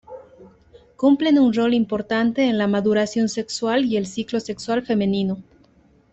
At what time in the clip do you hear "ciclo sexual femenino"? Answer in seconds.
4.07-5.37